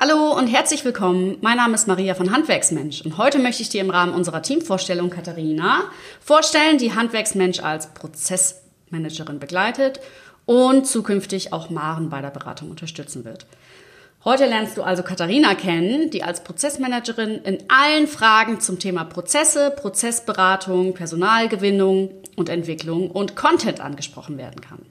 [0.00, 1.38] Hallo und herzlich willkommen.
[1.40, 5.10] Mein Name ist Maria von Handwerksmensch und heute möchte ich dir im Rahmen unserer Teamvorstellung
[5.10, 5.90] Katharina
[6.20, 9.98] vorstellen, die Handwerksmensch als Prozessmanagerin begleitet
[10.46, 13.46] und zukünftig auch Maren bei der Beratung unterstützen wird.
[14.24, 19.72] Heute lernst du also Katharina kennen, die als Prozessmanagerin in allen Fragen zum Thema Prozesse,
[19.72, 24.86] Prozessberatung, Personalgewinnung und Entwicklung und Content angesprochen werden kann.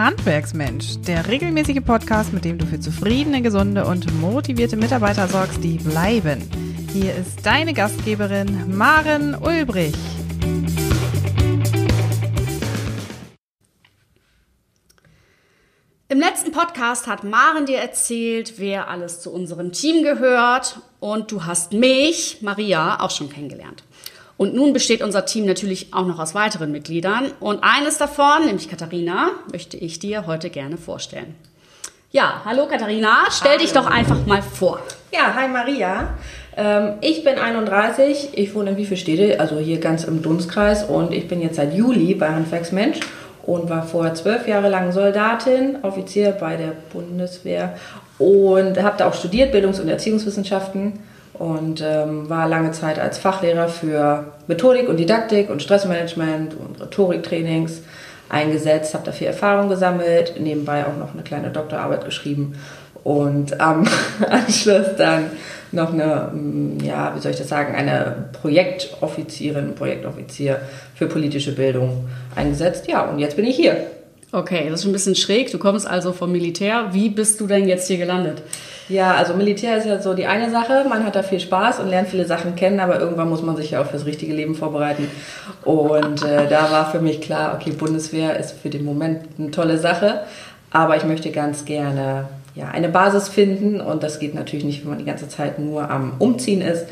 [0.00, 5.76] Handwerksmensch, der regelmäßige Podcast, mit dem du für zufriedene, gesunde und motivierte Mitarbeiter sorgst, die
[5.76, 6.40] bleiben.
[6.94, 9.92] Hier ist deine Gastgeberin Maren Ulbrich.
[16.08, 21.44] Im letzten Podcast hat Maren dir erzählt, wer alles zu unserem Team gehört und du
[21.44, 23.84] hast mich, Maria, auch schon kennengelernt.
[24.40, 27.30] Und nun besteht unser Team natürlich auch noch aus weiteren Mitgliedern.
[27.40, 31.34] Und eines davon, nämlich Katharina, möchte ich dir heute gerne vorstellen.
[32.10, 33.60] Ja, hallo Katharina, stell hallo.
[33.60, 34.80] dich doch einfach mal vor.
[35.12, 36.14] Ja, hi Maria.
[36.56, 41.28] Ähm, ich bin 31, ich wohne in Wiefelstede, also hier ganz im Dunstkreis und ich
[41.28, 43.00] bin jetzt seit Juli bei Handwerksmensch
[43.42, 47.76] und war vorher zwölf Jahre lang Soldatin, Offizier bei der Bundeswehr
[48.18, 50.94] und habe da auch studiert, Bildungs- und Erziehungswissenschaften
[51.40, 57.80] und ähm, war lange Zeit als Fachlehrer für Methodik und Didaktik und Stressmanagement und Rhetoriktrainings
[58.28, 62.56] eingesetzt, habe da viel Erfahrung gesammelt, nebenbei auch noch eine kleine Doktorarbeit geschrieben
[63.04, 63.88] und am
[64.28, 65.30] Anschluss dann
[65.72, 70.60] noch eine, mm, ja, wie soll ich das sagen, eine Projektoffizierin, Projektoffizier
[70.94, 72.86] für politische Bildung eingesetzt.
[72.86, 73.78] Ja, und jetzt bin ich hier.
[74.32, 75.50] Okay, das ist ein bisschen schräg.
[75.50, 76.90] Du kommst also vom Militär.
[76.92, 78.42] Wie bist du denn jetzt hier gelandet?
[78.88, 80.84] Ja, also Militär ist ja so die eine Sache.
[80.88, 83.72] Man hat da viel Spaß und lernt viele Sachen kennen, aber irgendwann muss man sich
[83.72, 85.08] ja auch fürs richtige Leben vorbereiten.
[85.64, 89.78] Und äh, da war für mich klar, okay, Bundeswehr ist für den Moment eine tolle
[89.78, 90.22] Sache,
[90.70, 94.90] aber ich möchte ganz gerne ja, eine Basis finden und das geht natürlich nicht, wenn
[94.90, 96.86] man die ganze Zeit nur am Umziehen ist.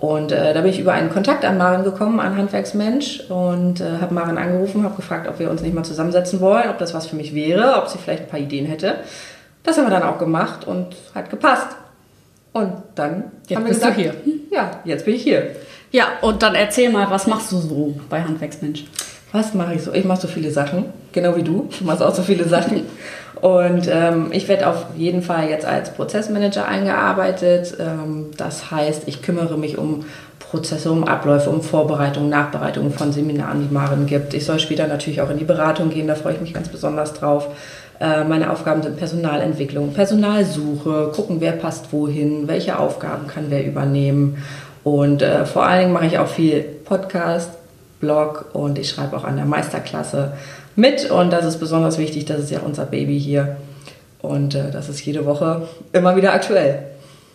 [0.00, 3.98] Und äh, da bin ich über einen Kontakt an Maren gekommen, an Handwerksmensch, und äh,
[4.00, 7.06] habe Maren angerufen, habe gefragt, ob wir uns nicht mal zusammensetzen wollen, ob das was
[7.06, 8.94] für mich wäre, ob sie vielleicht ein paar Ideen hätte.
[9.62, 11.68] Das haben wir dann auch gemacht und hat gepasst.
[12.52, 14.14] Und dann jetzt haben wir bist gesagt, du hier.
[14.50, 15.50] Ja, jetzt bin ich hier.
[15.92, 18.84] Ja, und dann erzähl mal, was machst du so bei Handwerksmensch?
[19.32, 19.92] Was mache ich so?
[19.92, 21.68] Ich mache so viele Sachen, genau wie du.
[21.78, 22.82] Du machst auch so viele Sachen.
[23.40, 27.74] Und ähm, ich werde auf jeden Fall jetzt als Prozessmanager eingearbeitet.
[27.80, 30.04] Ähm, das heißt, ich kümmere mich um
[30.38, 34.34] Prozesse, um Abläufe, um Vorbereitung, Nachbereitung von Seminaren, die Maren gibt.
[34.34, 37.14] Ich soll später natürlich auch in die Beratung gehen, da freue ich mich ganz besonders
[37.14, 37.48] drauf.
[38.00, 44.42] Äh, meine Aufgaben sind Personalentwicklung, Personalsuche, gucken, wer passt wohin, welche Aufgaben kann wer übernehmen.
[44.82, 47.50] Und äh, vor allen Dingen mache ich auch viel Podcast,
[48.00, 50.32] Blog und ich schreibe auch an der Meisterklasse
[50.74, 51.10] mit.
[51.10, 53.56] Und das ist besonders wichtig, das ist ja unser Baby hier.
[54.20, 56.84] Und äh, das ist jede Woche immer wieder aktuell.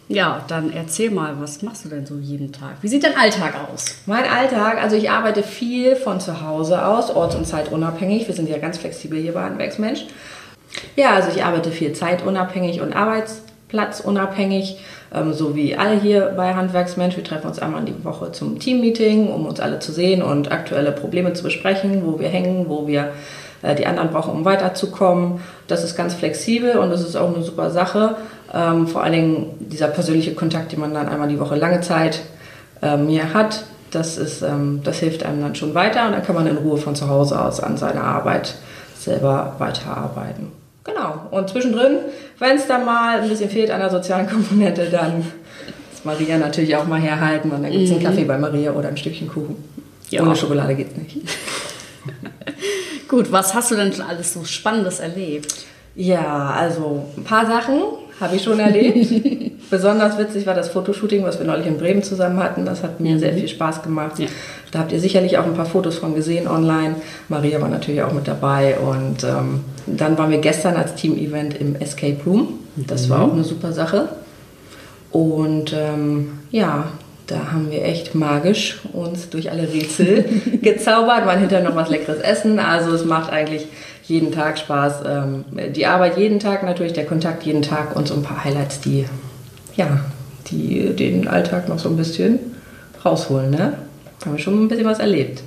[0.08, 2.76] Ja, dann erzähl mal, was machst du denn so jeden Tag?
[2.82, 3.86] Wie sieht dein Alltag aus?
[4.06, 8.28] Mein Alltag, also ich arbeite viel von zu Hause aus, orts- und zeitunabhängig.
[8.28, 10.06] Wir sind ja ganz flexibel hier bei Handwerksmensch.
[10.96, 14.78] Ja, also ich arbeite viel zeitunabhängig und arbeitsplatzunabhängig,
[15.16, 17.16] ähm, so wie alle hier bei Handwerksmensch.
[17.16, 20.92] Wir treffen uns einmal die Woche zum Teammeeting, um uns alle zu sehen und aktuelle
[20.92, 23.12] Probleme zu besprechen, wo wir hängen, wo wir
[23.62, 25.40] äh, die anderen brauchen, um weiterzukommen.
[25.68, 28.18] Das ist ganz flexibel und das ist auch eine super Sache.
[28.54, 32.20] Ähm, vor allen Dingen dieser persönliche Kontakt, den man dann einmal die Woche lange Zeit
[32.82, 36.36] ähm, hier hat, das, ist, ähm, das hilft einem dann schon weiter und dann kann
[36.36, 38.56] man in Ruhe von zu Hause aus an seiner Arbeit
[38.98, 40.65] selber weiterarbeiten.
[40.86, 41.28] Genau.
[41.32, 41.98] Und zwischendrin,
[42.40, 45.22] wenn es dann mal ein bisschen fehlt an der sozialen Komponente, dann
[45.92, 48.06] ist Maria natürlich auch mal herhalten und dann gibt es einen mhm.
[48.06, 49.56] Kaffee bei Maria oder ein Stückchen Kuchen.
[50.12, 50.22] Ja.
[50.22, 51.18] Ohne Schokolade geht es nicht.
[53.08, 55.66] Gut, was hast du denn schon alles so Spannendes erlebt?
[55.96, 57.82] Ja, also ein paar Sachen
[58.20, 59.62] habe ich schon erlebt.
[59.70, 62.66] Besonders witzig war das Fotoshooting, was wir neulich in Bremen zusammen hatten.
[62.66, 63.20] Das hat mir mhm.
[63.20, 64.20] sehr viel Spaß gemacht.
[64.20, 64.28] Ja.
[64.72, 66.96] Da habt ihr sicherlich auch ein paar Fotos von gesehen online.
[67.30, 68.78] Maria war natürlich auch mit dabei.
[68.78, 72.60] Und ähm, dann waren wir gestern als Team-Event im Escape Room.
[72.76, 73.10] Das mhm.
[73.10, 74.10] war auch eine super Sache.
[75.12, 76.86] Und ähm, ja,
[77.28, 80.26] da haben wir echt magisch uns durch alle Rätsel
[80.62, 82.60] gezaubert, waren hinterher noch was Leckeres essen.
[82.60, 83.68] Also es macht eigentlich
[84.08, 85.02] jeden Tag Spaß.
[85.06, 88.82] Ähm, die Arbeit jeden Tag natürlich, der Kontakt jeden Tag und so ein paar Highlights,
[88.82, 89.06] die,
[89.76, 90.00] ja,
[90.48, 92.40] die den Alltag noch so ein bisschen
[93.04, 93.52] rausholen.
[93.52, 93.74] Ne?
[94.24, 95.44] Haben wir schon ein bisschen was erlebt.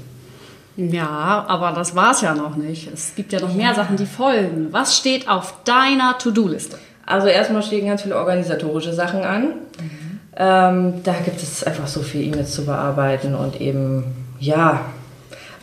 [0.76, 2.88] Ja, aber das war es ja noch nicht.
[2.92, 4.68] Es gibt ja noch mehr Sachen, die folgen.
[4.70, 6.78] Was steht auf deiner To-Do-Liste?
[7.04, 9.42] Also erstmal stehen ganz viele organisatorische Sachen an.
[9.44, 10.20] Mhm.
[10.36, 14.04] Ähm, da gibt es einfach so viel E-Mails zu bearbeiten und eben,
[14.38, 14.82] ja,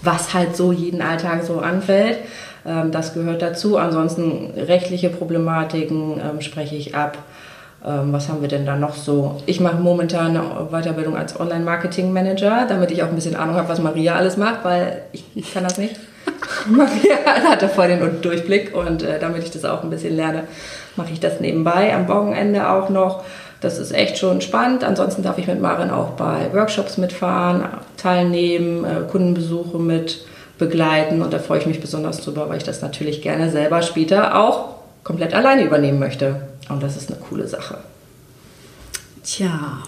[0.02, 2.18] was halt so jeden Alltag so anfällt.
[2.66, 3.78] Ähm, das gehört dazu.
[3.78, 7.18] Ansonsten rechtliche Problematiken ähm, spreche ich ab.
[7.86, 9.38] Ähm, was haben wir denn da noch so?
[9.46, 13.80] Ich mache momentan eine Weiterbildung als Online-Marketing-Manager, damit ich auch ein bisschen Ahnung habe, was
[13.80, 15.96] Maria alles macht, weil ich kann das nicht.
[16.68, 17.18] Maria
[17.48, 20.46] hat da voll den Durchblick und äh, damit ich das auch ein bisschen lerne,
[20.96, 21.94] mache ich das nebenbei.
[21.94, 23.24] Am Wochenende auch noch.
[23.62, 24.84] Das ist echt schon spannend.
[24.84, 27.64] Ansonsten darf ich mit Marin auch bei Workshops mitfahren,
[27.98, 30.26] teilnehmen, äh, Kundenbesuche mit
[30.58, 34.40] begleiten und da freue ich mich besonders drüber, weil ich das natürlich gerne selber später
[34.40, 36.48] auch komplett alleine übernehmen möchte.
[36.70, 37.78] Und das ist eine coole Sache.
[39.24, 39.84] Tja,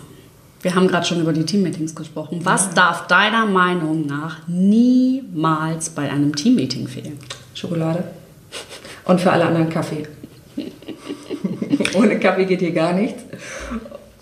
[0.62, 2.42] wir haben gerade schon über die Teammeetings gesprochen.
[2.44, 7.20] Was darf deiner Meinung nach niemals bei einem Teammeeting fehlen?
[7.54, 8.04] Schokolade.
[9.06, 10.08] Und für alle anderen Kaffee.
[11.96, 13.24] Ohne Kaffee geht hier gar nichts.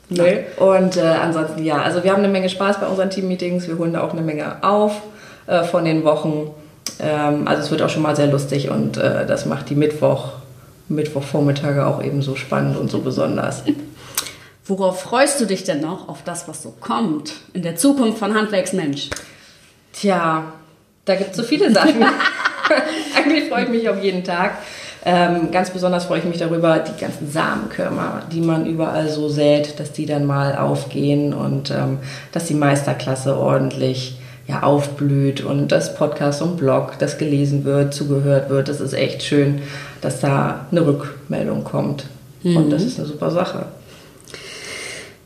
[0.10, 0.46] Nee.
[0.58, 3.68] Und äh, ansonsten ja, also wir haben eine Menge Spaß bei unseren Teammeetings.
[3.68, 5.02] Wir holen da auch eine Menge auf
[5.48, 6.52] äh, von den Wochen.
[7.00, 10.34] Ähm, also es wird auch schon mal sehr lustig und äh, das macht die Mittwoch
[10.88, 13.64] Mittwochvormittage auch eben so spannend und so besonders.
[14.66, 18.36] Worauf freust du dich denn noch auf das, was so kommt in der Zukunft von
[18.36, 19.10] Handwerksmensch?
[19.94, 20.54] Tja,
[21.06, 22.04] da gibt es so viele Sachen.
[23.16, 24.58] Eigentlich freue ich mich auf jeden Tag.
[25.08, 29.80] Ähm, ganz besonders freue ich mich darüber, die ganzen Samenkörner, die man überall so sät,
[29.80, 32.00] dass die dann mal aufgehen und ähm,
[32.32, 38.50] dass die Meisterklasse ordentlich ja, aufblüht und das Podcast und Blog, das gelesen wird, zugehört
[38.50, 38.68] wird.
[38.68, 39.62] Das ist echt schön,
[40.02, 42.06] dass da eine Rückmeldung kommt.
[42.44, 42.58] Mhm.
[42.58, 43.66] Und das ist eine super Sache.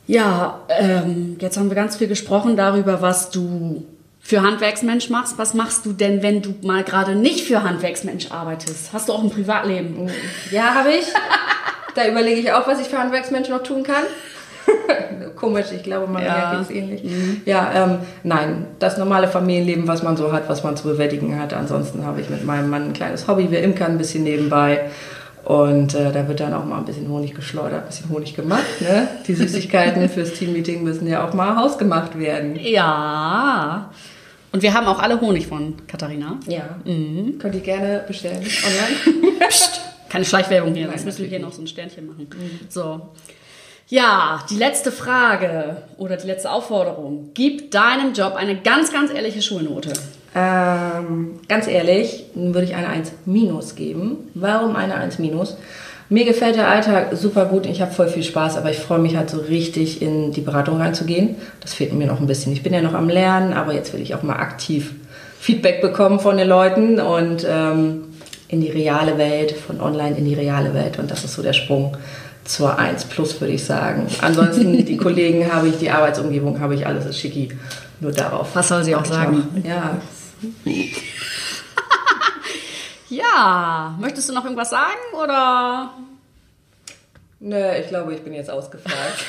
[0.07, 3.85] Ja, ähm, jetzt haben wir ganz viel gesprochen darüber, was du
[4.21, 5.37] für Handwerksmensch machst.
[5.37, 8.93] Was machst du denn, wenn du mal gerade nicht für Handwerksmensch arbeitest?
[8.93, 10.09] Hast du auch ein Privatleben?
[10.51, 11.05] Ja, habe ich.
[11.95, 14.03] da überlege ich auch, was ich für Handwerksmensch noch tun kann.
[15.35, 16.51] Komisch, ich glaube, man ja.
[16.51, 17.03] geht es ähnlich.
[17.03, 17.41] Mhm.
[17.45, 21.53] Ja, ähm, nein, das normale Familienleben, was man so hat, was man zu bewältigen hat.
[21.53, 23.49] Ansonsten habe ich mit meinem Mann ein kleines Hobby.
[23.51, 24.89] Wir imkern ein bisschen nebenbei.
[25.45, 28.81] Und äh, da wird dann auch mal ein bisschen Honig geschleudert, ein bisschen Honig gemacht.
[28.81, 29.07] Ne?
[29.27, 32.59] Die Süßigkeiten fürs Teammeeting müssen ja auch mal hausgemacht werden.
[32.61, 33.89] Ja.
[34.51, 36.39] Und wir haben auch alle Honig von Katharina.
[36.47, 36.77] Ja.
[36.85, 37.37] Mhm.
[37.39, 39.39] Könnt ihr gerne bestellen online.
[39.47, 42.27] Psst, keine Schleichwerbung hier, sonst müssen wir hier noch so ein Sternchen machen.
[42.29, 42.59] Mhm.
[42.67, 43.09] So.
[43.91, 47.31] Ja, die letzte Frage oder die letzte Aufforderung.
[47.33, 49.93] Gib deinem Job eine ganz, ganz ehrliche Schulnote.
[50.35, 54.29] Ähm, ganz ehrlich, würde ich eine 1 minus geben.
[54.35, 55.57] Warum eine 1 minus?
[56.07, 57.65] Mir gefällt der Alltag super gut.
[57.65, 60.77] Ich habe voll viel Spaß, aber ich freue mich halt so richtig in die Beratung
[60.77, 61.37] reinzugehen.
[61.59, 62.53] Das fehlt mir noch ein bisschen.
[62.53, 64.93] Ich bin ja noch am Lernen, aber jetzt will ich auch mal aktiv
[65.39, 68.08] Feedback bekommen von den Leuten und ähm,
[68.49, 70.99] in die reale Welt, von online in die reale Welt.
[70.99, 71.95] Und das ist so der Sprung
[72.43, 74.07] zur 1 plus, würde ich sagen.
[74.21, 77.49] Ansonsten die Kollegen habe ich, die Arbeitsumgebung habe ich, alles ist schicki.
[77.99, 78.49] Nur darauf.
[78.55, 79.47] Was soll sie auch sagen?
[79.55, 79.63] Noch.
[79.65, 80.01] Ja.
[83.09, 85.93] ja, möchtest du noch irgendwas sagen oder?
[87.41, 89.25] Nö, ich glaube, ich bin jetzt ausgefragt.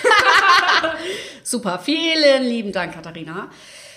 [1.42, 3.48] Super, vielen lieben Dank, Katharina.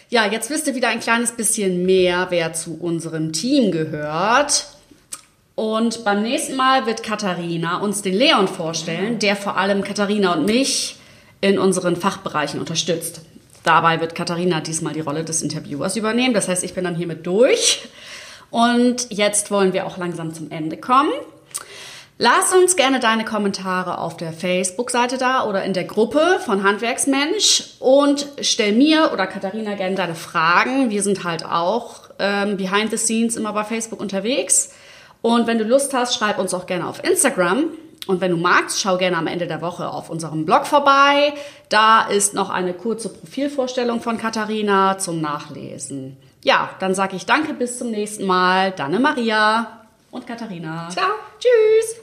[0.10, 4.68] Ja, jetzt wisst ihr wieder ein kleines bisschen mehr, wer zu unserem Team gehört.
[5.56, 10.46] Und beim nächsten Mal wird Katharina uns den Leon vorstellen, der vor allem Katharina und
[10.46, 10.98] mich
[11.42, 13.22] in unseren Fachbereichen unterstützt.
[13.64, 16.34] Dabei wird Katharina diesmal die Rolle des Interviewers übernehmen.
[16.34, 17.88] Das heißt, ich bin dann hiermit durch.
[18.50, 21.12] Und jetzt wollen wir auch langsam zum Ende kommen.
[22.18, 27.76] Lass uns gerne deine Kommentare auf der Facebook-Seite da oder in der Gruppe von Handwerksmensch
[27.80, 30.90] und stell mir oder Katharina gerne deine Fragen.
[30.92, 34.70] Wir sind halt auch ähm, behind the scenes immer bei Facebook unterwegs.
[35.24, 37.70] Und wenn du Lust hast, schreib uns auch gerne auf Instagram.
[38.08, 41.34] Und wenn du magst, schau gerne am Ende der Woche auf unserem Blog vorbei.
[41.70, 46.18] Da ist noch eine kurze Profilvorstellung von Katharina zum Nachlesen.
[46.44, 48.72] Ja, dann sage ich danke, bis zum nächsten Mal.
[48.72, 50.90] Deine Maria und Katharina.
[50.90, 51.08] Ciao.
[51.40, 51.96] Tschüss.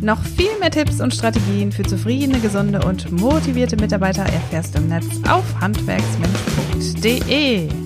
[0.00, 4.88] Noch viel mehr Tipps und Strategien für zufriedene, gesunde und motivierte Mitarbeiter erfährst du im
[4.88, 7.83] Netz auf handwerksmensch.de.